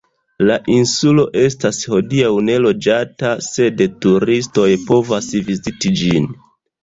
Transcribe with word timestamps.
La 0.49 0.53
insulo 0.75 1.25
estas 1.41 1.81
hodiaŭ 1.91 2.31
neloĝata, 2.47 3.35
sed 3.49 3.83
turistoj 4.05 4.67
povas 4.87 5.29
viziti 5.51 5.93
ĝin. 6.01 6.27